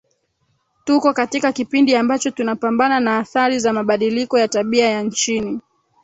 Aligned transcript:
Tuko 0.85 1.13
katika 1.13 1.51
kipindi 1.51 1.95
ambacho 1.95 2.31
tunapambana 2.31 2.99
na 2.99 3.17
athari 3.17 3.59
za 3.59 3.73
mabadiliko 3.73 4.39
ya 4.39 4.47
Tabia 4.47 4.89
ya 4.89 5.01
nchini 5.03 5.59